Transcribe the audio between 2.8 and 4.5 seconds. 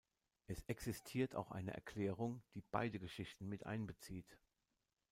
Geschichten miteinbezieht.